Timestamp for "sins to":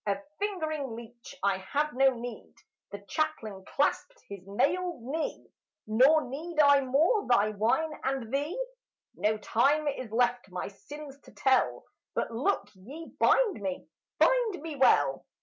10.69-11.31